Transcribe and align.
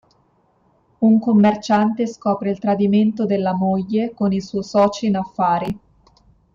Un 1.01 1.19
commerciante 1.19 2.07
scopre 2.07 2.49
il 2.49 2.57
tradimento 2.57 3.27
della 3.27 3.53
moglie 3.53 4.15
con 4.15 4.31
il 4.33 4.41
suo 4.41 4.63
socio 4.63 5.05
in 5.05 5.15
affari. 5.17 5.79